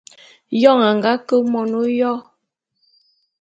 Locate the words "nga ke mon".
0.97-1.71